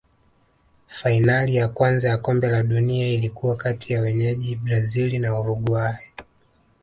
fainali 0.87 1.55
ya 1.55 1.67
kwanza 1.67 2.09
ya 2.09 2.17
kombe 2.17 2.47
la 2.47 2.63
dunia 2.63 3.07
ilikuwa 3.09 3.55
kati 3.55 3.93
ya 3.93 4.01
wenyeji 4.01 4.55
brazil 4.55 5.19
na 5.19 5.39
uruguay 5.39 5.97